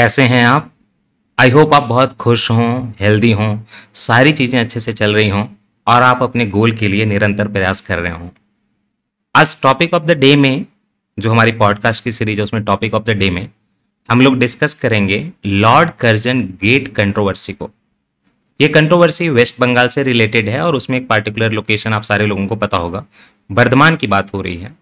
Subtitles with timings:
[0.00, 0.70] कैसे हैं आप?
[1.38, 3.58] आई होप आप बहुत खुश हों हेल्दी हों,
[3.94, 5.44] सारी चीज़ें अच्छे से चल रही हों
[5.86, 8.28] और आप अपने गोल के लिए निरंतर प्रयास कर रहे हों।
[9.34, 10.64] आज टॉपिक ऑफ़ द डे में,
[11.18, 13.48] जो हमारी पॉडकास्ट की सीरीज़ है, उसमें टॉपिक ऑफ़ द डे में
[14.08, 17.70] हम लोग डिस्कस करेंगे लॉर्ड कर्जन गेट कंट्रोवर्सी को।
[18.60, 22.46] ये कंट्रोवर्सी वेस्ट बंगाल से रिलेटेड है और उसमें एक पार्टिकुलर लोकेशन आप सारे लोगों
[22.46, 23.04] को पता होगा।
[23.50, 24.74] बर्धमान की बात हो रही है।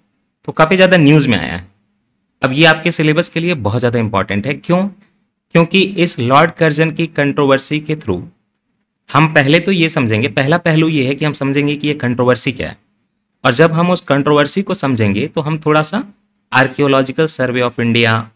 [0.45, 1.67] तो काफ़ी ज़्यादा न्यूज़ में आया है।
[2.43, 4.89] अब ये आपके सिलेबस के लिए बहुत ज़्यादा इंपॉर्टेंट है। क्यों?
[5.55, 8.23] क्योंकि इस लॉर्ड कर्जन की कंट्रोवर्सी के थ्रू
[9.11, 12.53] हम पहले तो ये समझेंगे, पहला पहलू ये है कि हम समझेंगे कि ये कंट्रोवर्सी
[12.53, 12.77] क्या है।
[13.45, 16.05] और जब हम उस कंट्रोवर्सी को समझेंगे तो हम थोड़ा सा
[16.53, 18.31] आर्कियोलॉजिकल सर्वे ऑफ़ इंडिया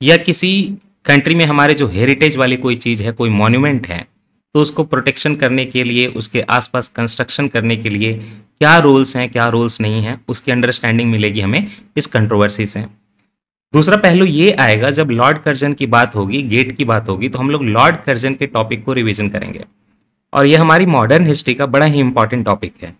[0.00, 0.50] या किसी
[1.04, 4.06] कंट्री में हमारे जो हेरिटेज वाली कोई चीज़ है, कोई मॉन्यूमेंट है
[4.54, 9.28] तो उसको प्रोटेक्शन करने के लिए, उसके आसपास कंस्ट्रक्शन करने के लिए क्या रूल्स हैं,
[9.30, 12.84] क्या रूल्स नहीं हैं, उसकी अंडरस्टैंडिंग मिलेगी हमें इस कंट्रोवर्सी से।
[13.74, 17.38] दूसरा पहलू ये आएगा, जब लॉर्ड कर्जन की बात होगी गेट की बात होगी तो
[17.38, 19.64] हम लोग लॉर्ड कर्जन के टॉपिक को रिविजन करेंगे।
[20.32, 22.94] और यह हमारी मॉडर्न हिस्ट्री का बड़ा ही इंपॉर्टेंट टॉपिक है।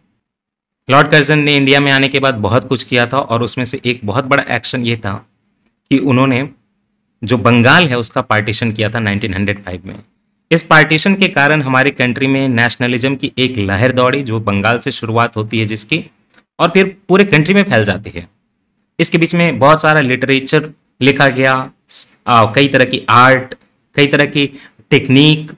[0.88, 3.80] लॉर्ड कर्जन ने इंडिया में आने के बाद बहुत कुछ किया था, और उसमें से
[3.84, 5.14] एक बहुत बड़ा एक्शन ये था
[5.90, 6.48] कि उन्होंने
[7.22, 9.94] जो बंगाल है, उसका पार्टीशन किया था 1905 में।
[10.50, 14.90] इस पार्टीशन के कारण हमारी कंट्री में नेशनलिज्म की एक लहर दौड़ी, जो बंगाल से
[14.90, 16.05] शुरुआत होती है जिसकी,
[16.58, 18.28] और फिर पूरे कंट्री में फैल जाती है।
[19.00, 20.70] इसके बीच में बहुत सारा लिटरेचर
[21.02, 21.54] लिखा गया
[22.26, 23.54] आ, कई तरह की आर्ट
[23.96, 24.46] कई तरह की
[24.90, 25.50] टेक्निक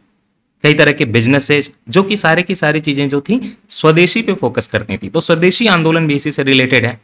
[0.64, 4.66] कई तरह के बिजनेसेस जो कि सारे की सारी चीज़ें जो थी स्वदेशी पे फोकस
[4.66, 7.00] करती थी। तो स्वदेशी आंदोलन भी इसी से रिलेटेड है।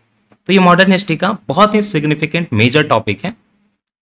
[0.48, 3.34] तो ये मॉडर्न हिस्ट्री का बहुत ही सिग्निफिकेंट मेजर टॉपिक है।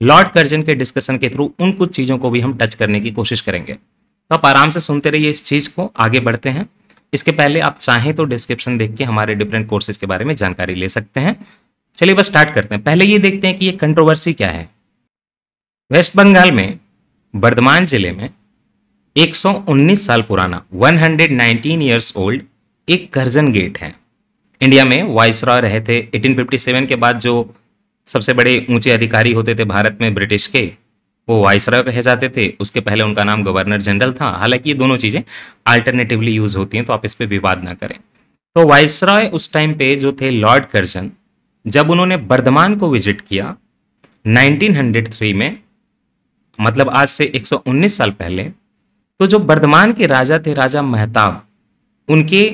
[0.00, 3.10] लॉर्ड कर्जन के डिस्कशन के थ्रू उन कुछ चीज़ों को भी हम टच करने की
[3.10, 6.68] कोशिश करेंगे। तो आप आराम से सुनते रहिए इस चीज़ को आगे बढ़ते हैं।
[7.12, 10.74] इसके पहले आप चाहें तो डिस्क्रिप्शन देख के हमारे डिफरेंट कोर्सेज के बारे में जानकारी
[10.74, 11.36] ले सकते हैं।
[11.98, 14.68] चलिए बस स्टार्ट करते हैं। पहले ये देखते हैं कि ये कंट्रोवर्सी क्या है।
[15.90, 16.78] वेस्ट बंगाल में,
[17.34, 18.28] बर्धमान ज़िले में
[19.16, 22.42] 119 साल पुराना 119 इयर्स ओल्ड
[22.88, 23.94] एक कर्जन गेट है।
[24.60, 27.54] इंडिया में वाइस रॉय रहे थे। 1857 के बाद जो
[28.06, 30.64] सबसे बड़े ऊँचे अधिकारी होते थे भारत में ब्रिटिश के,
[31.28, 34.74] वो वाइस रॉय कहे जाते थे। उसके पहले उनका नाम गवर्नर जनरल था। हालाँकि ये
[34.74, 35.22] दोनों चीज़ें
[35.66, 37.98] अल्टरनेटिवली यूज़ होती हैं तो आप इस पर विवाद ना करें।
[38.56, 41.10] तो वाइस रॉय उस टाइम पे जो थे लॉर्ड कर्जन
[41.66, 43.56] जब उन्होंने बर्धमान को विज़िट किया
[44.24, 45.58] 1903 में
[46.58, 48.44] मतलब आज से 119 साल पहले
[49.20, 51.46] तो जो बर्धमान के राजा थे, राजा मेहताब,
[52.08, 52.48] उनके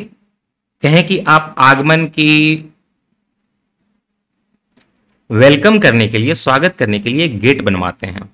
[0.82, 2.70] कहें कि आप आगमन की
[5.30, 8.24] वेलकम करने के लिए, स्वागत करने के लिए गेट बनवाते हैं।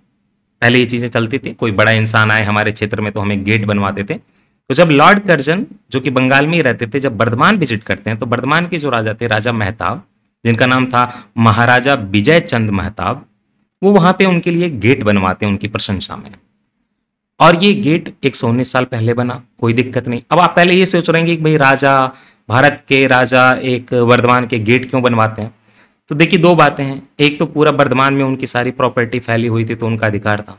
[0.62, 3.64] पहले ये चीज़ें चलती थी, कोई बड़ा इंसान आए हमारे क्षेत्र में तो हमें गेट
[3.64, 7.56] बनवाते थे। तो जब लॉर्ड कर्जन, जो कि बंगाल में ही रहते थे, जब बर्धमान
[7.56, 10.02] विज़िट करते हैं तो बर्धमान के जो राजा थे, राजा मेहताब
[10.44, 13.24] जिनका नाम था महाराजा विजय चंद मेहताब,
[13.82, 16.30] वो वहाँ पे उनके लिए गेट बनवाते हैं, उनकी प्रशंसा में।
[17.40, 20.74] और ये गेट एक सौ उन्नीस साल पहले बना, कोई दिक्कत नहीं। अब आप पहले
[20.74, 22.06] ये सोच रहे हैं कि भाई राजा,
[22.48, 25.54] भारत के राजा एक वर्धमान के गेट क्यों बनवाते हैं?
[26.08, 29.64] तो देखिए दो बातें हैं। एक तो पूरा वर्धमान में उनकी सारी प्रॉपर्टी फैली हुई
[29.64, 30.58] थी तो उनका अधिकार था।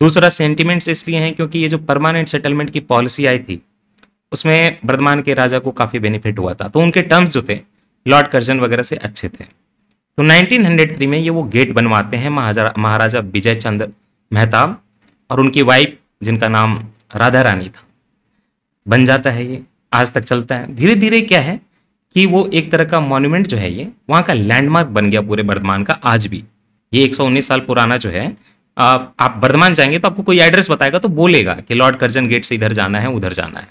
[0.00, 3.60] दूसरा सेंटिमेंट्स इसलिए हैं क्योंकि ये जो परमानेंट सेटलमेंट की पॉलिसी आई थी,
[4.32, 7.54] उसमें वर्धमान के राजा को काफ़ी बेनिफिट हुआ था। तो उनके टर्म्स जो थे
[8.06, 9.44] लॉर्ड कर्जन वगैरह से अच्छे थे।
[10.18, 13.88] तो 1903 में ये वो गेट बनवाते हैं महाराजा विजय चंद्र
[14.30, 14.80] मेहताब
[15.30, 16.78] और उनकी वाइफ, जिनका नाम
[17.16, 17.82] राधा रानी था।
[18.86, 19.62] बन जाता है ये,
[19.92, 21.60] आज तक चलता है। धीरे धीरे क्या है
[22.14, 25.42] कि वो एक तरह का मॉन्यूमेंट जो है ये, वहाँ का लैंडमार्क बन गया पूरे
[25.42, 26.42] बर्धमान का आज भी।
[26.92, 28.36] ये 119 साल पुराना जो है,
[28.76, 32.44] आप आप बर्धमान जाएँगे तो आपको कोई एड्रेस बताएगा तो बोलेगा कि लॉर्ड कर्जन गेट
[32.44, 33.68] से इधर जाना है, उधर जाना है।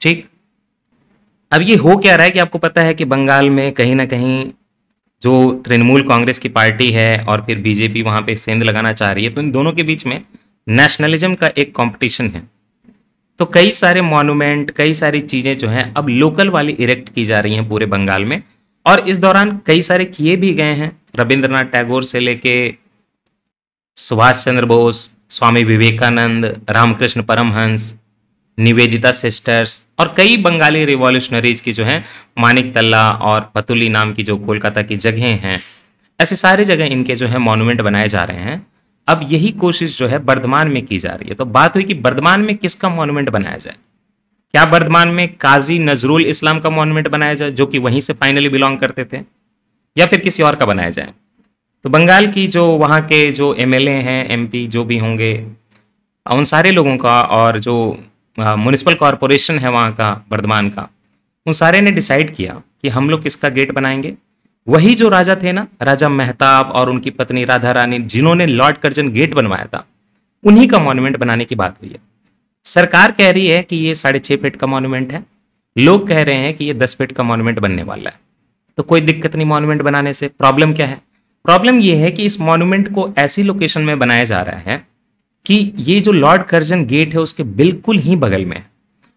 [0.00, 0.28] ठीक?
[1.54, 4.04] अब ये हो क्या रहा है कि आपको पता है कि बंगाल में कहीं ना
[4.04, 4.50] कहीं
[5.22, 5.32] जो
[5.66, 9.30] तृणमूल कांग्रेस की पार्टी है और फिर बीजेपी वहाँ पे सेंध लगाना चाह रही है
[9.30, 10.20] तो इन दोनों के बीच में
[10.66, 12.42] नेशनलिज्म का एक कंपटीशन है।
[13.38, 17.40] तो कई सारे मॉन्यूमेंट कई सारी चीज़ें जो हैं अब लोकल वाली इरेक्ट की जा
[17.40, 18.42] रही हैं पूरे बंगाल में।
[18.86, 22.74] और इस दौरान कई सारे किए भी गए हैं, रविंद्रनाथ टैगोर से लेके
[23.96, 27.94] सुभाष चंद्र बोस, स्वामी विवेकानंद, रामकृष्ण परमहंस
[28.58, 32.04] निवेदिता सिस्टर्स और कई बंगाली रिवॉल्यूशनरीज की जो है,
[32.38, 35.60] मानिक तल्ला और पतुली नाम की जो कोलकाता की जगह हैं,
[36.20, 38.66] ऐसे सारे जगह इनके जो है मॉन्यूमेंट बनाए जा रहे हैं।
[39.08, 41.94] अब यही कोशिश जो है वर्धमान में की जा रही है। तो बात हुई कि
[41.94, 43.74] वर्धमान में किसका मॉन्यूमेंट बनाया जाए?
[44.50, 48.48] क्या वर्धमान में काजी नजरुल इस्लाम का मॉन्यूमेंट बनाया जाए, जो कि वहीं से फाइनली
[48.48, 49.22] बिलोंग करते थे?
[49.98, 51.12] या फिर किसी और का बनाया जाए?
[51.82, 55.46] तो बंगाल की जो वहाँ के जो एमएलए हैं एमपी जो भी होंगे,
[56.32, 58.04] उन सारे लोगों का और जो
[58.40, 60.90] म्यूनिसिपल कॉरपोरेशन है वहाँ का, वर्धमान का।
[61.46, 64.14] उन सारे ने डिसाइड किया कि हम लोग किसका गेट बनाएँगे।
[64.68, 69.10] वही जो राजा थे ना, राजा मेहताब और उनकी पत्नी राधा रानी, जिन्होंने लॉर्ड कर्जन
[69.10, 69.86] गेट बनवाया था,
[70.44, 71.98] उन्हीं का मॉन्यूमेंट बनाने की बात हुई है।
[72.64, 75.24] सरकार कह रही है कि ये साढ़े छह फीट का मॉन्यूमेंट है।
[75.78, 78.20] लोग कह रहे हैं कि ये दस फीट का मॉन्यूमेंट बनने वाला है।
[78.76, 81.00] तो कोई दिक्कत नहीं मॉन्यूमेंट बनाने से। प्रॉब्लम क्या है?
[81.44, 84.93] प्रॉब्लम ये है कि इस मॉन्यूमेंट को ऐसी लोकेशन में बनाया जा रहा है
[85.46, 88.66] कि ये जो लॉर्ड कर्जन गेट है उसके बिल्कुल ही बगल में है।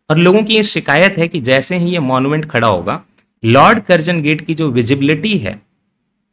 [0.10, 3.02] और लोगों की ये शिकायत है कि जैसे ही ये मॉन्यूमेंट खड़ा होगा,
[3.44, 5.60] लॉर्ड कर्जन गेट की जो विजिबिलिटी है,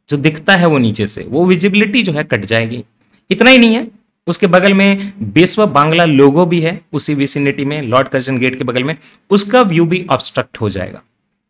[0.09, 2.83] जो दिखता है वो नीचे से, वो विजिबिलिटी जो है कट जाएगी।
[3.29, 3.87] इतना ही नहीं है,
[4.27, 8.63] उसके बगल में बेसवा बांग्ला लोगो भी है, उसी विसिनिटी में, लॉर्ड कर्जन गेट के
[8.63, 8.95] बगल में,
[9.29, 11.01] उसका व्यू भी ऑब्स्ट्रक्ट हो जाएगा।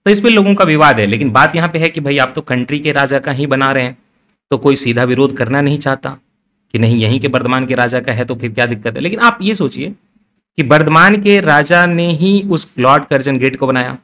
[0.06, 2.32] तो इस पर लोगों का विवाद है, लेकिन बात यहाँ पे है कि भाई आप
[2.36, 3.98] तो कंट्री के राजा का ही बना रहे हैं
[4.52, 6.18] तो कोई सीधा विरोध करना नहीं चाहता।
[6.76, 9.02] कि नहीं, यहीं के वर्धमान के राजा का है तो फिर क्या दिक्कत है?
[9.02, 9.90] लेकिन आप ये सोचिए
[10.58, 13.98] कि वर्धमान के राजा ने ही उस लॉर्ड कर्जन गेट को बनाया।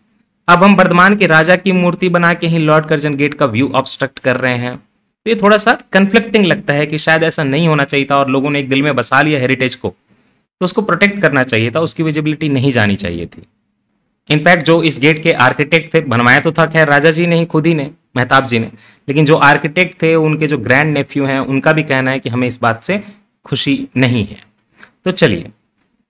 [0.47, 3.71] अब हम वर्धमान के राजा की मूर्ति बना के ही लॉर्ड कर्जन गेट का व्यू
[3.75, 7.67] ऑब्स्ट्रक्ट कर रहे हैं। तो ये थोड़ा सा कन्फ्लिक्टिंग लगता है कि शायद ऐसा नहीं
[7.67, 10.81] होना चाहिए था और लोगों ने एक दिल में बसा लिया हेरिटेज को। तो उसको
[10.81, 13.41] प्रोटेक्ट करना चाहिए था, उसकी विजिबिलिटी नहीं जानी चाहिए थी।
[14.31, 17.45] इनफैक्ट जो इस गेट के आर्किटेक्ट थे, बनवाया तो था, खैर, राजा जी ने ही,
[17.45, 18.71] खुद ही ने, मेहताब जी ने।
[19.07, 22.47] लेकिन जो आर्किटेक्ट थे, उनके जो ग्रैंड नेफ्यू हैं, उनका भी कहना है कि हमें
[22.47, 23.03] इस बात से
[23.45, 24.43] खुशी नहीं है।
[25.05, 25.49] तो चलिए,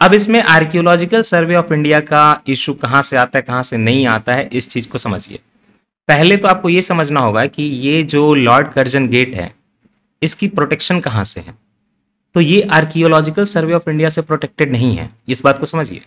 [0.02, 4.08] अब इसमें आर्कियोलॉजिकल सर्वे ऑफ़ इंडिया का इशू कहाँ से आता है, कहाँ से नहीं
[4.08, 5.40] आता है, इस चीज़ को समझिए।
[6.08, 9.56] पहले तो आपको ये समझना होगा कि ये जो लॉर्ड कर्जन गेट है,
[10.24, 11.54] इसकी प्रोटेक्शन कहाँ से है?
[12.34, 16.02] तो ये आर्कियोलॉजिकल सर्वे ऑफ़ इंडिया से प्रोटेक्टेड नहीं है, इस बात को समझिए।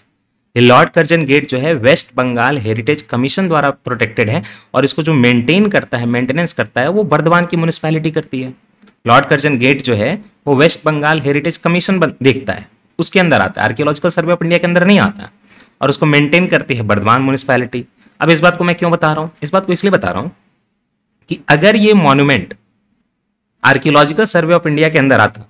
[0.60, 4.42] लॉर्ड कर्जन गेट जो है वेस्ट बंगाल हेरिटेज कमीशन द्वारा प्रोटेक्टेड है
[4.74, 8.54] और इसको जो मेंटेन करता है मेंटेनेंस करता है, वो बर्धवान की म्यूनिसपैलिटी करती है।
[9.06, 12.68] लॉर्ड कर्जन गेट जो है, वो वेस्ट बंगाल हेरिटेज कमीशन देखता है।
[12.98, 15.30] उसके अंदर आता है। आर्कियोलॉजिकल सर्वे ऑफ़ इंडिया के अंदर नहीं आता।
[15.82, 17.84] और उसको मेंटेन करती है बर्दवान म्यूनिसपैलिटी
[18.20, 19.30] अब इस बात को मैं क्यों बता रहा हूँ?
[19.42, 20.30] इस बात को इसलिए बता रहा हूँ
[21.28, 22.54] कि अगर ये monument
[23.64, 25.48] Archaeological Survey of India के अंदर आता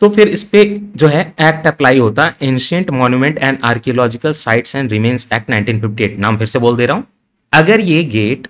[0.00, 0.64] तो फिर इस पे
[0.96, 6.18] जो है एक्ट अप्लाई होता है ancient monument and archaeological sites and remains act 1958
[6.18, 7.04] नाम फिर से बोल दे रहा हूँ।
[7.52, 8.46] अगर ये गेट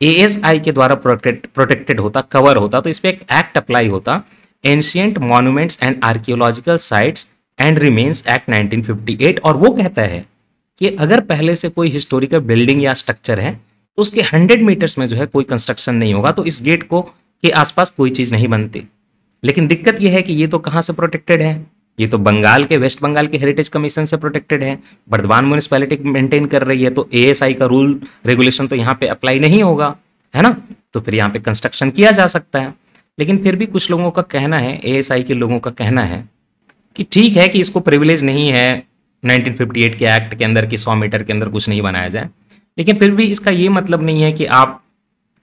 [0.00, 4.22] एएसआई के द्वारा प्रोटेक्टेड प्रोटेक्टेड होता कवर होता तो इस पर एक एक्ट अप्लाई होता
[4.64, 7.26] ancient monuments and archaeological sites
[7.58, 10.24] and remains act 1958 और वो कहता है
[10.78, 15.06] कि अगर पहले से कोई हिस्टोरिकल बिल्डिंग या स्ट्रक्चर है तो उसके 100 मीटर्स में
[15.06, 18.48] जो है कोई कंस्ट्रक्शन नहीं होगा तो इस गेट को के आसपास कोई चीज़ नहीं
[18.48, 18.82] बनती।
[19.42, 21.54] लेकिन दिक्कत यह है कि ये तो कहाँ से प्रोटेक्टेड है?
[21.98, 24.78] ये तो बंगाल के, वेस्ट बंगाल के हेरिटेज कमीशन से प्रोटेक्टेड है।
[25.10, 29.40] बर्दवान म्यूनिसपैलिटी मेंटेन कर रही है तो एएसआई का रूल रेगुलेशन तो यहाँ पे अप्लाई
[29.40, 29.94] नहीं होगा,
[30.34, 30.56] है ना?
[30.94, 32.74] तो फिर यहाँ पे कंस्ट्रक्शन किया जा सकता है।
[33.18, 36.28] लेकिन फिर भी कुछ लोगों का कहना है एएसआई के लोगों का कहना है
[36.96, 38.82] कि ठीक है कि इसको प्रिविलेज नहीं है
[39.22, 42.28] 1958 के एक्ट के अंदर कि 100 मीटर के अंदर कुछ नहीं बनाया जाए।
[42.78, 44.81] लेकिन फिर भी इसका ये मतलब नहीं है कि आप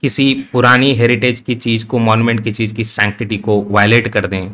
[0.02, 4.50] किसी पुरानी हेरिटेज की चीज़ को मॉन्यूमेंट की चीज़ की सैंक्टिटी को वायलेट कर दें।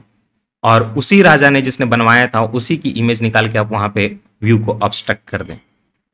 [0.64, 4.06] और उसी राजा ने जिसने बनवाया था, उसी की इमेज निकाल के आप वहाँ पे
[4.42, 5.56] व्यू को ऑब्स्ट्रक्ट कर दें।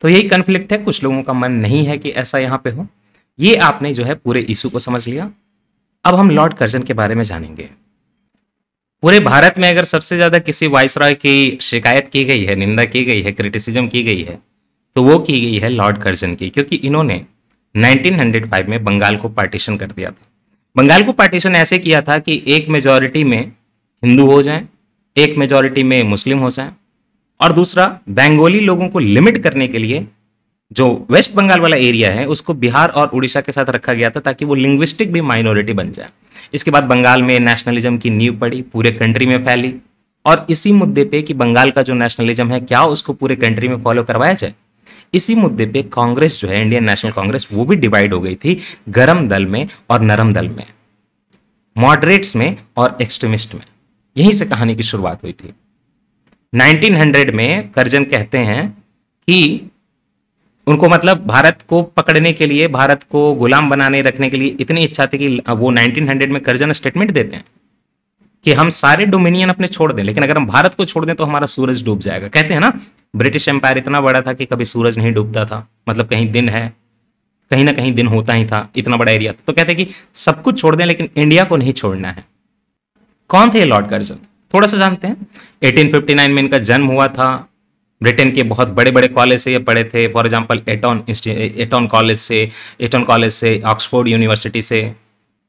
[0.02, 2.86] तो यही कन्फ्लिक्ट है। कुछ लोगों का मन नहीं है कि ऐसा यहाँ पे हो।
[3.38, 5.30] ये आपने जो है पूरे इशू को समझ लिया।
[6.04, 7.68] अब हम लॉर्ड कर्जन के बारे में जानेंगे।
[9.02, 13.04] पूरे भारत में अगर सबसे ज़्यादा किसी वाइसरॉय की शिकायत की गई है, निंदा की
[13.04, 14.38] गई है क्रिटिसिज्म की गई है
[14.96, 17.24] तो वो की गई है लॉर्ड कर्जन की, क्योंकि इन्होंने
[17.74, 20.26] 1905 में बंगाल को पार्टीशन कर दिया था।
[20.76, 23.52] बंगाल को पार्टीशन ऐसे किया था कि एक मेजॉरिटी में
[24.04, 24.68] हिंदू हो जाएँ,
[25.16, 26.70] एक मेजॉरिटी में मुस्लिम हो जाएँ,
[27.40, 30.06] और दूसरा, बंगाली लोगों को लिमिट करने के लिए
[30.72, 34.20] जो वेस्ट बंगाल वाला एरिया है, उसको बिहार और उड़ीसा के साथ रखा गया था
[34.20, 36.08] ताकि वो लिंग्विस्टिक भी माइनॉरिटी बन जाए।
[36.54, 39.74] इसके बाद बंगाल में नेशनलिज्म की नींव पड़ी, पूरे कंट्री में फैली,
[40.26, 43.82] और इसी मुद्दे पे कि बंगाल का जो नेशनलिज्म है, क्या उसको पूरे कंट्री में
[43.82, 44.54] फॉलो करवाया जाए?
[45.14, 48.58] इसी मुद्दे पे कांग्रेस जो है, इंडियन नेशनल कांग्रेस, वो भी डिवाइड हो गई थी
[48.90, 50.66] गरम दल में और नरम दल में,
[51.76, 53.62] मॉडरेट्स में और एक्सट्रीमिस्ट में।
[54.16, 55.52] यहीं से कहानी की शुरुआत हुई थी।
[56.52, 58.68] 1900 में करजन कहते हैं
[59.28, 59.68] कि
[60.66, 64.84] उनको मतलब भारत को पकड़ने के लिए, भारत को गुलाम बनाने, रखने के लिए इतनी
[64.84, 67.44] इच्छा थी कि वो 1900 में करजन स्टेटमेंट देते हैं
[68.44, 71.24] कि हम सारे डोमिनियन अपने छोड़ दें, लेकिन अगर हम भारत को छोड़ दें तो
[71.24, 72.72] हमारा सूरज डूब जाएगा। कहते हैं ना
[73.14, 76.72] ब्रिटिश एम्पायर इतना बड़ा था कि कभी सूरज नहीं डूबता था। मतलब कहीं दिन है,
[77.50, 79.94] कहीं ना कहीं दिन होता ही था, इतना बड़ा एरिया था। तो कहते हैं कि
[80.14, 82.24] सब कुछ छोड़ दें, लेकिन इंडिया को नहीं छोड़ना है।
[83.30, 84.18] कौन थे लॉर्ड कर्जन?
[84.54, 85.26] थोड़ा सा जानते हैं।
[85.62, 87.48] 1859 में इनका जन्म हुआ था।
[88.00, 92.18] ब्रिटेन के बहुत बड़े बड़े कॉलेज से ये पढ़े थे। For example Eton Eton college
[92.18, 92.50] से
[92.80, 94.80] एटॉन कॉलेज से ऑक्सफोर्ड यूनिवर्सिटी से।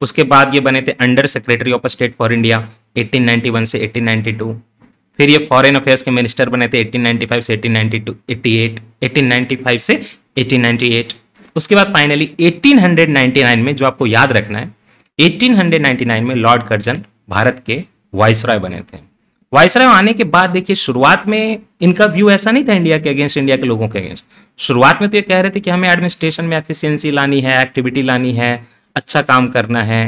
[0.02, 2.58] उसके बाद ये बने थे under secretary of state for India
[2.98, 4.54] 1891 से 1892
[5.18, 10.02] फिर ये फॉरेन अफेयर्स के मिनिस्टर बने थे 1895 से 1892 88 1895 से
[10.38, 11.16] 1898
[11.56, 14.76] उसके बाद फाइनली 1899 में जो आपको याद रखना है
[15.20, 18.98] 1899 में लॉर्ड कर्जन भारत के वाइसराय बने थे।
[19.54, 23.38] वाइसराय आने के बाद देखिए शुरुआत में इनका व्यू ऐसा नहीं था इंडिया के अगेंस्ट
[23.38, 24.26] इंडिया के लोगों के अगेंस्ट
[24.58, 28.02] शुरुआत में तो ये कह रहे थे कि हमें एडमिनिस्ट्रेशन में एफिशिएंसी लानी है एक्टिविटी
[28.02, 30.06] लानी है अच्छा काम करना है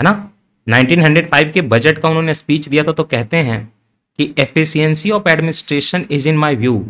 [0.00, 0.30] है ना?
[0.68, 3.72] 1905 के बजट का उन्होंने स्पीच दिया था तो कहते हैं
[4.20, 6.84] कि efficiency of administration is in my view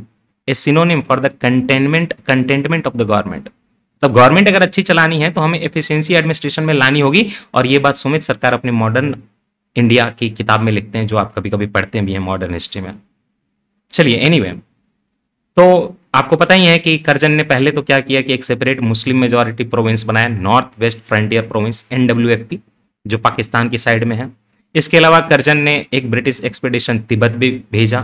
[0.49, 3.49] a synonym for the containment containment of the government
[4.03, 7.79] तो गवर्नमेंट अगर अच्छी चलानी है तो हमें एफिशिएंसी एडमिनिस्ट्रेशन में लानी होगी। और ये
[7.79, 9.15] बात सुमित सरकार अपने मॉडर्न
[9.77, 12.83] इंडिया की किताब में लिखते हैं जो आप कभी कभी पढ़ते भी हैं मॉडर्न हिस्ट्री
[12.83, 12.95] में।
[13.91, 14.65] चलिए एनीवे anyway,
[15.57, 18.81] तो आपको पता ही है कि करजन ने पहले तो क्या किया कि एक सेपरेट
[18.81, 22.47] मुस्लिम मेजोरिटी प्रोविंस बनाया नॉर्थ वेस्ट फ्रंटियर प्रोविंस एन
[23.07, 24.31] जो पाकिस्तान की साइड में है।
[24.75, 28.01] इसके अलावा करजन ने एक ब्रिटिश एक्सपेडिशन तिब्बत भी भेजा।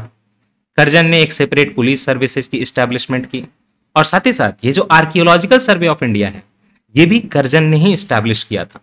[0.79, 3.43] करजन ने एक सेपरेट पुलिस सर्विसेज़ की इस्टेब्लिशमेंट की
[3.97, 6.43] और साथ ही साथ ये जो आर्कियोलॉजिकल सर्वे ऑफ़ इंडिया है,
[6.95, 8.81] ये भी करजन ने ही स्टैब्लिश किया था।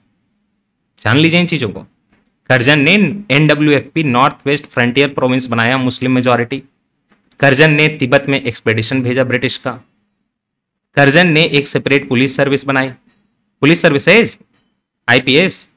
[1.02, 1.86] जान लीजिए इन चीज़ों को।
[2.50, 2.94] करजन ने
[3.32, 6.62] NW north west frontier province बनाया मुस्लिम मेजोरिटी
[7.40, 9.72] करजन ने तिब्बत में एक्सपेडिशन भेजा ब्रिटिश का।
[10.98, 12.90] करजन ने एक सेपरेट पुलिस सर्विस बनाई।
[13.62, 14.38] पुलिस सर्विसेज़
[15.08, 15.68] आईपीएस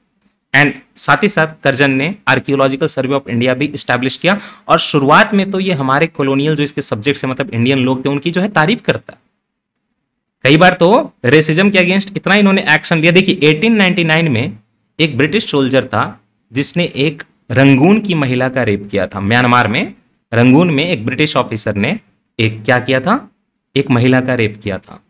[0.56, 5.34] एंड साथ ही साथ करजन ने आर्कियोलॉजिकल सर्वे ऑफ़ इंडिया भी स्टैब्लिश किया। और शुरुआत
[5.34, 8.40] में तो ये हमारे कॉलोनियल जो इसके सब्जेक्ट से मतलब इंडियन लोग थे, उनकी जो
[8.40, 9.16] है तारीफ़ करता
[10.44, 14.58] कई बार तो रेसिज्म के अगेंस्ट इतना इन्होंने एक्शन लिया। देखिए 1899 में
[15.00, 16.20] एक ब्रिटिश सोल्जर था,
[16.52, 19.94] जिसने एक रंगून की महिला का रेप किया था। म्यांमार में,
[20.34, 22.00] रंगून में एक ब्रिटिश ऑफिसर ने
[22.40, 23.30] एक क्या किया था?
[23.76, 25.00] एक महिला का रेप किया था।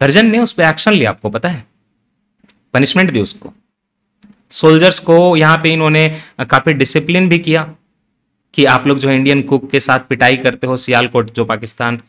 [0.00, 1.66] करजन ने उस पर एक्शन लिया, आपको पता है।
[2.74, 3.54] पनिशमेंट दी उसको।
[4.50, 6.08] सोल्जर्स को यहाँ पे इन्होंने
[6.40, 7.62] काफ़ी डिसिप्लिन भी किया
[8.54, 12.00] कि आप लोग जो इंडियन कुक के साथ पिटाई करते हो सियालकोट जो पाकिस्तान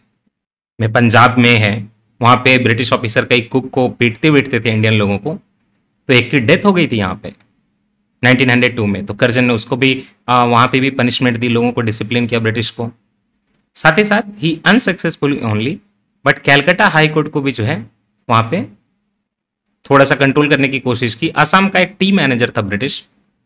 [0.79, 1.89] में पंजाब में है
[2.22, 5.34] वहाँ पे ब्रिटिश ऑफिसर कई कुक को पीटते पीटते थे इंडियन लोगों को
[6.08, 7.34] तो एक की डेथ हो गई थी यहाँ पे
[8.24, 11.82] 1902 में। तो करजन ने उसको भी आ, वहाँ पे भी पनिशमेंट दी लोगों को
[11.82, 12.89] डिसिप्लिन किया ब्रिटिश को।
[13.75, 15.79] साथ ही साथ ही unsuccessfully only
[16.25, 17.89] but Calcutta high court को भी जो है
[18.29, 18.65] वहाँ पे
[19.89, 23.03] थोड़ा सा कंट्रोल करने की कोशिश की। आसाम का एक टी मैनेजर था ब्रिटिश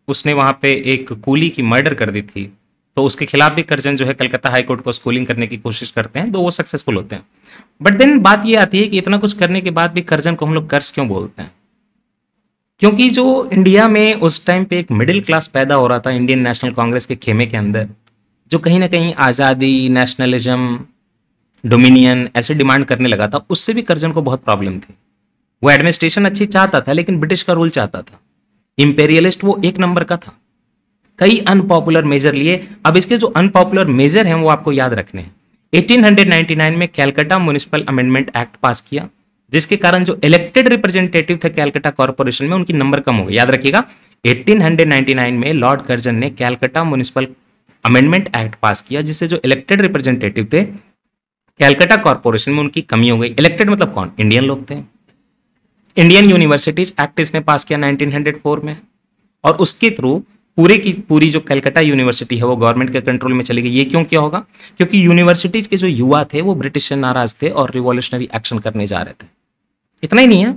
[0.07, 2.51] उसने वहाँ पे एक कूली की मर्डर कर दी थी।
[2.95, 5.91] तो उसके खिलाफ भी करजन जो है कलकत्ता हाई कोर्ट को स्कूलिंग करने की कोशिश
[5.91, 7.23] करते हैं। तो वो सक्सेसफुल होते हैं।
[7.81, 10.45] बट देन बात ये आती है कि इतना कुछ करने के बाद भी करजन को
[10.45, 11.51] हम लोग कर्ज क्यों बोलते हैं?
[12.79, 16.39] क्योंकि जो इंडिया में उस टाइम पे एक मिडिल क्लास पैदा हो रहा था इंडियन
[16.39, 17.87] नेशनल कांग्रेस के खेमे के अंदर,
[18.51, 20.79] जो कहीं ना कहीं आज़ादी नेशनलिज्म
[21.63, 24.93] डोमिनियन ऐसे डिमांड करने लगा था, उससे भी करजन को बहुत प्रॉब्लम थी।
[25.63, 28.19] वो एडमिनिस्ट्रेशन अच्छी चाहता था, लेकिन ब्रिटिश का रूल चाहता था।
[28.77, 30.33] इंपेरियलिस्ट वो एक नंबर का था।
[31.19, 35.35] कई अनपॉपुलर मेजर लिए। अब इसके जो अनपॉपुलर मेजर हैं, वो आपको याद रखने हैं।
[35.73, 39.07] 1899 में Calcutta municipal amendment act pass किया,
[39.51, 43.49] जिसके कारण जो इलेक्टेड रिप्रेजेंटेटिव थे कैलकाटा कॉर्पोरेशन में, उनकी नंबर कम हो गई। याद
[43.49, 43.83] रखिएगा
[44.25, 47.27] 1899 में लॉर्ड कर्जन ने Calcutta municipal
[47.85, 50.63] amendment act pass किया, जिससे जो इलेक्टेड रिप्रेजेंटेटिव थे
[51.59, 54.11] कैलकाटा कॉर्पोरेशन में उनकी कमी हो गई। इलेक्टेड मतलब कौन?
[54.19, 54.75] इंडियन लोग थे।
[55.97, 58.77] इंडियन यूनिवर्सिटीज एक्ट इसने पास किया 1904 में।
[59.43, 60.23] और उसके थ्रू
[60.57, 63.85] पूरे की पूरी जो कलकत्ता यूनिवर्सिटी है, वो गवर्नमेंट के कंट्रोल में चली गई। ये
[63.85, 64.45] क्यों क्या होगा?
[64.77, 68.87] क्योंकि यूनिवर्सिटीज के जो युवा थे, वो ब्रिटिश से नाराज़ थे और रिवॉल्यूशनरी एक्शन करने
[68.87, 69.27] जा रहे थे।
[70.03, 70.55] इतना ही नहीं है।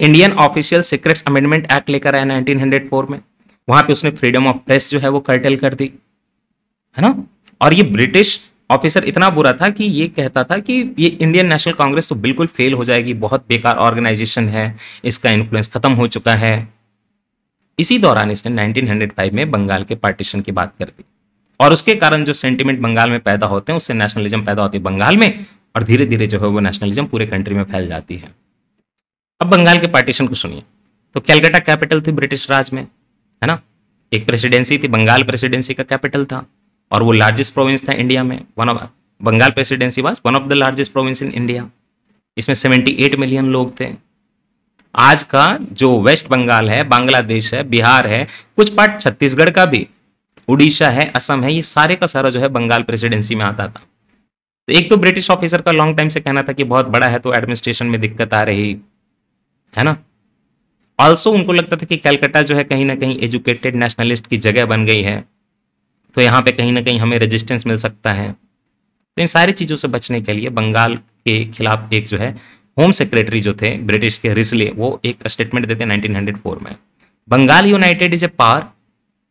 [0.00, 3.20] Indian official secrets amendment act लेकर आया 1904 में।
[3.68, 5.92] वहाँ पे उसने फ्रीडम ऑफ़ प्रेस जो है, वो कर्टेल कर दी।
[6.98, 7.24] है ना?
[7.60, 11.74] और ये ब्रिटिश ऑफिसर इतना बुरा था कि ये कहता था कि ये इंडियन नेशनल
[11.74, 16.34] कांग्रेस तो बिल्कुल फेल हो जाएगी, बहुत बेकार ऑर्गेनाइजेशन है, इसका इन्फ्लुएंस खत्म हो चुका
[16.34, 16.68] है।
[17.78, 21.04] इसी दौरान इसने 1905 में बंगाल के पार्टीशन की बात कर दी।
[21.60, 24.84] और उसके कारण जो सेंटिमेंट बंगाल में पैदा होते हैं, उससे नेशनलिज्म पैदा होती है
[24.84, 25.46] बंगाल में,
[25.76, 28.34] और धीरे धीरे जो है वो नेशनलिज्म पूरे कंट्री में फैल जाती है।
[29.40, 30.62] अब बंगाल के पार्टीशन को सुनिए।
[31.14, 33.60] तो कैलकाटा कैपिटल थी ब्रिटिश राज में, है ना?
[34.12, 36.46] एक प्रेसिडेंसी थी, बंगाल प्रेसिडेंसी का कैपिटल था।
[36.92, 38.40] और वो लार्जेस्ट प्रोविंस था इंडिया में.
[38.58, 38.86] One of
[39.20, 41.68] Bengal presidency was one of the largest province in India
[42.36, 43.88] इसमें 78 मिलियन लोग थे.
[44.94, 49.86] आज का जो वेस्ट बंगाल है बांग्लादेश है बिहार है, कुछ पार्ट छत्तीसगढ़ का भी
[50.48, 53.80] उड़ीसा है असम है, ये सारे का सारा जो है बंगाल प्रेसिडेंसी में आता था.
[54.68, 57.18] तो एक तो ब्रिटिश ऑफिसर का लॉन्ग टाइम से कहना था कि बहुत बड़ा है
[57.18, 58.76] तो एडमिनिस्ट्रेशन में दिक्कत आ रही,
[59.74, 59.96] है ना?
[60.98, 64.66] ऑल्सो उनको लगता था कि कैलकाटा जो है कहीं ना कहीं एजुकेटेड नेशनलिस्ट की जगह
[64.66, 65.24] बन गई है.
[66.14, 69.76] तो यहाँ पे कहीं ना कहीं हमें रेजिस्टेंस मिल सकता है। तो इन सारी चीज़ों
[69.76, 72.30] से बचने के लिए बंगाल के खिलाफ एक जो है
[72.76, 76.74] होम सेक्रेटरी जो थे ब्रिटिश के रिसले वो एक स्टेटमेंट देते हैं 1904 में।
[77.28, 78.64] Bengal united is a power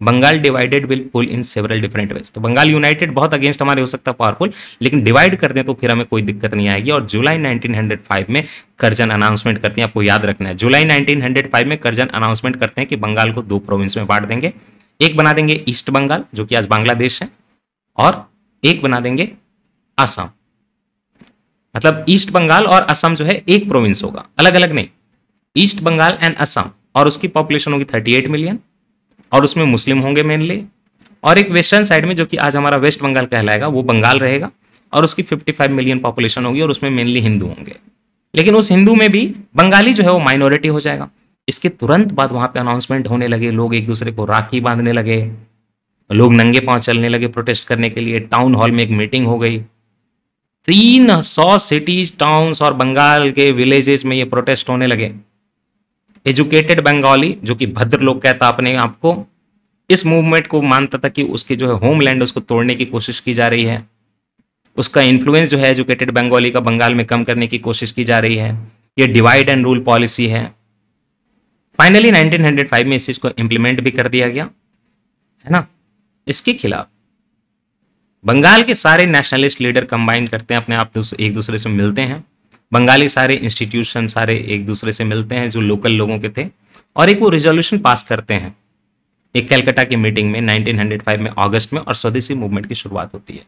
[0.02, 3.88] Bengal divided will pull in several different ways तो बंगाल यूनाइटेड बहुत अगेंस्ट हमारे हो
[3.88, 7.06] सकता है पावरफुल लेकिन डिवाइड कर दें तो फिर हमें कोई दिक्कत नहीं आएगी। और
[7.06, 8.44] जुलाई 1905 में
[8.80, 12.88] करजन अनाउंसमेंट करते हैं, आपको याद रखना है। जुलाई 1905 में करजन अनाउंसमेंट करते हैं
[12.90, 14.54] कि बंगाल को दो प्रोविंस में बांट देंगे।
[15.02, 17.30] एक बना देंगे ईस्ट बंगाल, जो कि आज बांग्लादेश है,
[17.98, 18.32] और
[18.64, 19.32] एक बना देंगे
[20.00, 20.30] आसाम।
[21.76, 24.88] मतलब ईस्ट बंगाल और असम जो है एक प्रोविंस होगा अलग अलग नहीं।
[25.58, 28.60] ईस्ट बंगाल एंड असम और उसकी पॉपुलेशन होगी 38 मिलियन
[29.34, 30.66] और उसमें मुस्लिम होंगे मेनली
[31.24, 34.52] और एक वेस्टर्न साइड में जो कि आज हमारा वेस्ट बंगाल कहलाएगा, वो बंगाल रहेगा,
[34.94, 37.76] और उसकी 55 मिलियन पॉपुलेशन होगी, और उसमें मेनली हिंदू होंगे।
[38.36, 41.10] लेकिन उस हिंदू में भी बंगाली जो है वो माइनॉरिटी हो जाएगा।
[41.50, 45.32] इसके तुरंत बाद वहाँ पे अनाउंसमेंट होने लगे, लोग एक दूसरे को राखी बांधने लगे,
[46.10, 49.38] लोग नंगे पाँव चलने लगे प्रोटेस्ट करने के लिए टाउन हॉल में एक मीटिंग हो
[49.40, 49.60] गई।
[50.68, 55.12] तीन सौ सिटीज़ टाउन्स और बंगाल के विलेजेस में ये प्रोटेस्ट होने लगे।
[56.26, 59.16] एजुकेटेड बंगाली जो कि भद्र लोग कहता अपने आप को,
[59.90, 63.34] इस मूवमेंट को मानता था कि उसके जो है होमलैंड उसको तोड़ने की कोशिश की
[63.34, 63.88] जा रही है।
[64.78, 68.20] उसका इन्फ्लुएंस जो है एजुकेटेड बंगाली का बंगाल में कम करने की कोशिश की जा
[68.20, 68.54] रही है।
[68.98, 70.59] ये डिवाइड एंड रूल पॉलिसी है।
[71.80, 74.44] फाइनली 1905 में इस चीज़ को इम्प्लीमेंट भी कर दिया गया,
[75.46, 75.68] है ना?
[76.28, 76.88] इसके खिलाफ
[78.26, 82.24] बंगाल के सारे नेशनलिस्ट लीडर कंबाइन करते हैं, अपने आप एक दूसरे से मिलते हैं।
[82.74, 86.50] बंगाली सारे इंस्टीट्यूशन सारे एक दूसरे से मिलते हैं, जो लोकल लोगों के थे।
[86.96, 88.56] और एक वो रिजोल्यूशन पास करते हैं,
[89.36, 93.34] एक कैलकाटा की मीटिंग में 1905 में अगस्त में, और स्वदेशी मूवमेंट की शुरुआत होती
[93.34, 93.46] है।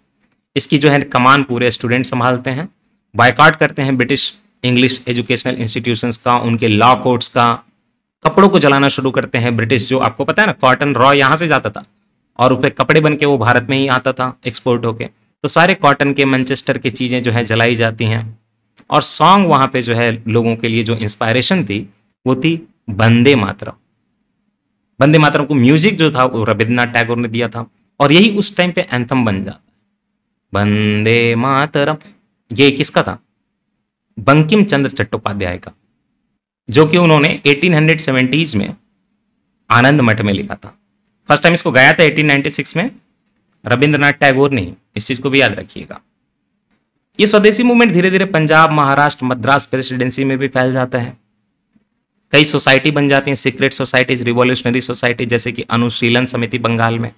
[0.55, 2.69] इसकी जो है कमान पूरे स्टूडेंट संभालते हैं
[3.15, 7.63] बाइकआउट करते हैं ब्रिटिश इंग्लिश एजुकेशनल इंस्टीट्यूशंस का, उनके लॉ कोर्ट्स का
[8.25, 11.35] कपड़ों को जलाना शुरू करते हैं ब्रिटिश, जो आपको पता है ना कॉटन रॉ यहाँ
[11.37, 11.83] से जाता था
[12.39, 15.05] और ऊपर कपड़े बन के वो भारत में ही आता था एक्सपोर्ट होके।
[15.43, 18.21] तो सारे कॉटन के मैनचेस्टर की चीज़ें जो है जलाई जाती हैं।
[18.89, 21.79] और सॉन्ग वहाँ पे जो है लोगों के लिए जो इंस्पायरेशन थी,
[22.25, 22.55] वो थी
[22.91, 23.73] बंदे मातरम
[24.99, 27.65] बंदे मातरम को म्यूज़िक जो था, वो रविन्द्रनाथ टैगोर ने दिया था।
[27.99, 29.59] और यही उस टाइम पे एंथम बन जाता
[30.53, 31.97] बंदे मातरम
[32.51, 33.17] ये किसका था?
[34.17, 35.71] बंकिम चंद्र चट्टोपाध्याय का।
[36.71, 38.75] जो कि उन्होंने 1870s में
[39.71, 40.77] आनंद मठ में लिखा था।
[41.27, 42.91] फ़र्स्ट टाइम इसको गाया था 1896 में।
[43.65, 46.01] रविंद्रनाथ टैगोर ने, इस चीज़ को भी याद रखिएगा।
[47.19, 51.17] ये स्वदेशी मूवमेंट धीरे धीरे पंजाब, महाराष्ट्र, मद्रास प्रेसिडेंसी में भी फैल जाता है।
[52.31, 57.11] कई सोसाइटी बन जाती हैं सीक्रेट सोसाइटीज रिवॉल्यूशनरी सोसाइटी जैसे कि अनुशीलन समिति बंगाल में।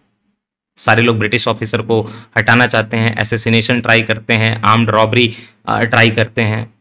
[0.78, 5.36] सारे लोग ब्रिटिश ऑफिसर को हटाना चाहते हैं एसेसिनेशन ट्राई करते हैं आर्म्ड रॉबरी
[5.70, 6.74] ट्राई करते हैं।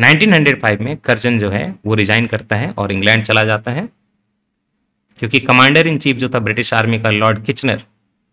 [0.00, 3.88] 1905 में कर्जन जो है, वो रिजाइन करता है और इंग्लैंड चला जाता है।
[5.18, 7.76] क्योंकि कमांडर इन चीफ जो था ब्रिटिश आर्मी का लॉर्ड किचनर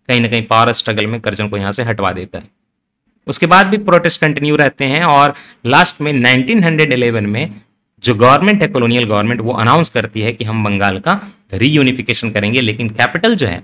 [0.07, 2.47] कहीं ना कहीं पावर स्ट्रगल में कर्जन को यहाँ से हटवा देता है।
[3.27, 5.33] उसके बाद भी प्रोटेस्ट कंटिन्यू रहते हैं और
[5.65, 7.61] लास्ट में 1911 में
[8.03, 11.21] जो गवर्नमेंट है कॉलोनियल गवर्नमेंट वो अनाउंस करती है कि हम बंगाल का
[11.53, 13.59] रीयूनिफिकेशन करेंगे, लेकिन कैपिटल जो है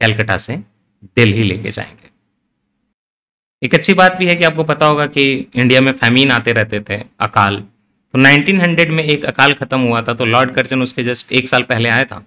[0.00, 0.56] कैलकाटा से
[1.04, 2.09] दिल्ली लेके जाएँगे।
[3.62, 6.80] एक अच्छी बात भी है कि आपको पता होगा कि इंडिया में फैमीन आते रहते
[6.80, 7.56] थे, अकाल।
[8.14, 11.62] तो 1900 में एक अकाल खत्म हुआ था तो लॉर्ड कर्जन उसके जस्ट एक साल
[11.64, 12.18] पहले आया था।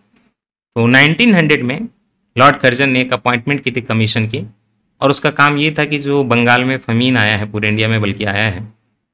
[0.76, 1.88] तो 1900 में
[2.36, 4.44] लॉर्ड कर्जन ने एक अपॉइंटमेंट की थी कमीशन की,
[5.02, 8.00] और उसका काम ये था कि जो बंगाल में फमीन आया है, पूरे इंडिया में
[8.02, 8.62] बल्कि आया है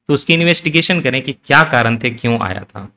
[0.10, 2.88] तो उसकी इन्वेस्टिगेशन करें कि क्या कारण थे, क्यों आया था।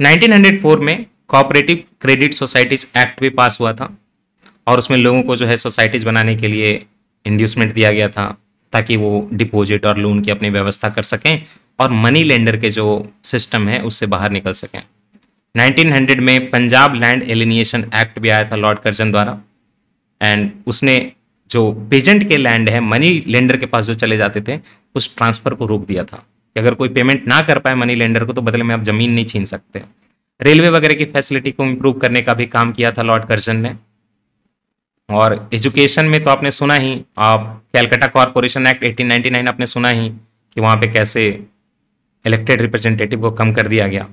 [0.00, 3.96] 1904 में कोऑपरेटिव क्रेडिट सोसाइटीज एक्ट भी पास हुआ था,
[4.66, 6.72] और उसमें लोगों को जो है सोसाइटीज बनाने के लिए
[7.26, 8.38] इंड्यूसमेंट दिया गया था
[8.72, 11.42] ताकि वो डिपॉजिट और लोन की अपनी व्यवस्था कर सकें
[11.80, 14.82] और मनी लेंडर के जो सिस्टम है उससे बाहर निकल सकें।
[15.56, 19.40] 1900 में पंजाब लैंड एलिनिएशन एक्ट भी आया था लॉर्ड कर्जन द्वारा।
[20.22, 21.12] एंड उसने
[21.50, 24.60] जो पेजेंट के लैंड है मनी लेंडर के पास जो चले जाते थे,
[24.94, 28.24] उस ट्रांसफ़र को रोक दिया था। कि अगर कोई पेमेंट ना कर पाए मनी लेंडर
[28.24, 29.82] को तो बदले में आप ज़मीन नहीं छीन सकते।
[30.42, 33.74] रेलवे वगैरह की फैसिलिटी को इम्प्रूव करने का भी काम किया था लॉर्ड कर्जन ने।
[35.08, 40.08] और एजुकेशन में तो आपने सुना ही, आप कैलकाटा कॉरपोरेशन एक्ट 1899 आपने सुना ही
[40.08, 41.28] कि वहाँ पे कैसे
[42.24, 44.06] इलेक्टेड रिप्रेजेंटेटिव को कम कर दिया गया।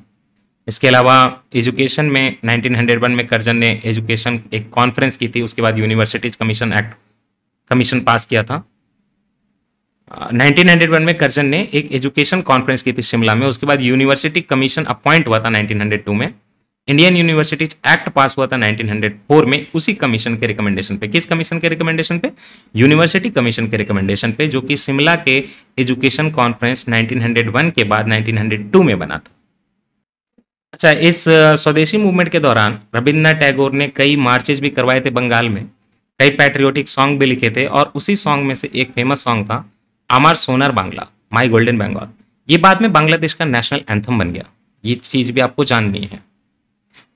[0.68, 1.16] इसके अलावा
[1.56, 6.74] एजुकेशन में 1901 में करजन ने एजुकेशन एक कॉन्फ्रेंस की थी, उसके बाद universities commission
[6.74, 6.94] act
[7.70, 8.64] commission pass किया था।
[10.34, 14.84] 1901 में करजन ने एक एजुकेशन कॉन्फ्रेंस की थी शिमला में, उसके बाद यूनिवर्सिटी कमीशन
[14.84, 16.34] अपॉइंट हुआ था 1902 में।
[16.90, 21.60] इंडियन यूनिवर्सिटीज एक्ट पास हुआ था 1904 में, उसी कमीशन के रिकमेंडेशन पे। किस कमीशन
[21.60, 22.32] के रिकमेंडेशन पे?
[22.76, 25.38] यूनिवर्सिटी कमीशन के रिकमेंडेशन पे, जो कि शिमला के
[25.80, 29.32] एजुकेशन कॉन्फ्रेंस 1901 के बाद 1902 में बना था।
[30.74, 35.50] अच्छा इस स्वदेशी मूवमेंट के दौरान रविन्द्रनाथ टैगोर ने कई मार्चेज भी करवाए थे बंगाल
[35.50, 35.64] में।
[36.20, 39.58] कई पैट्रियोटिक सॉन्ग भी लिखे थे और उसी सॉन्ग में से एक फ़ेमस सॉन्ग था
[40.10, 42.10] अमर सोनर बांग्ला माई गोल्डन बंगाल
[42.50, 44.44] ये बाद में बांग्लादेश का नेशनल एंथम बन गया।
[44.86, 46.29] ये चीज़ भी आपको जाननी है।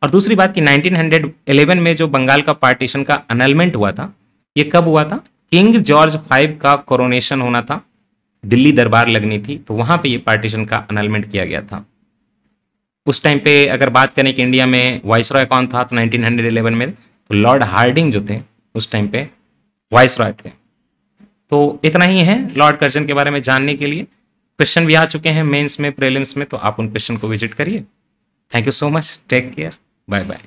[0.03, 4.13] और दूसरी बात कि 1911 में जो बंगाल का पार्टीशन का अनलमेंट हुआ था,
[4.55, 5.23] ये कब हुआ था?
[5.51, 7.81] किंग जॉर्ज फाइव का कोरोनेशन होना था,
[8.43, 11.85] दिल्ली दरबार लगनी थी तो वहाँ पे ये पार्टीशन का अनलमेंट किया गया था।
[13.07, 16.73] उस टाइम पे अगर बात करें कि इंडिया में वाइस रॉय कौन था तो 1911
[16.73, 18.39] में तो लॉर्ड हार्डिंग जो थे,
[18.75, 19.27] उस टाइम पे
[19.91, 20.49] वाइस रॉय थे।
[21.51, 25.05] तो इतना ही है लॉर्ड कर्जन के बारे में जानने के लिए। क्वेश्चन भी आ
[25.05, 27.83] चुके हैं मेंस में प्रीलिम्स में तो आप उन क्वेश्चन को विज़िट करिए।
[28.51, 29.75] Thank you so much take care
[30.07, 30.41] Bye bye.